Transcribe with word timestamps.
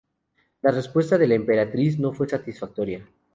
La 0.63 0.71
respuesta 0.71 1.15
de 1.19 1.27
la 1.27 1.35
emperatriz 1.35 1.99
no 1.99 2.11
fue 2.11 2.27
satisfactoria. 2.27 3.07